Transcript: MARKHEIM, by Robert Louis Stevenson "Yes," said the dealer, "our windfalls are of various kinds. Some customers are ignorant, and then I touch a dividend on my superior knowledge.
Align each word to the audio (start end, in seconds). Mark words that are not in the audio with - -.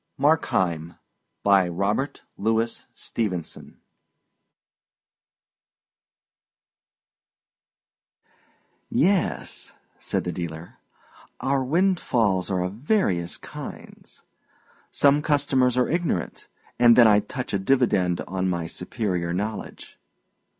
MARKHEIM, 0.17 0.95
by 1.43 1.67
Robert 1.67 2.23
Louis 2.35 2.87
Stevenson 2.91 3.79
"Yes," 8.89 9.75
said 9.99 10.23
the 10.23 10.31
dealer, 10.31 10.79
"our 11.39 11.63
windfalls 11.63 12.49
are 12.49 12.63
of 12.63 12.73
various 12.73 13.37
kinds. 13.37 14.23
Some 14.89 15.21
customers 15.21 15.77
are 15.77 15.87
ignorant, 15.87 16.47
and 16.79 16.95
then 16.95 17.05
I 17.05 17.19
touch 17.19 17.53
a 17.53 17.59
dividend 17.59 18.21
on 18.21 18.49
my 18.49 18.65
superior 18.65 19.33
knowledge. 19.35 19.99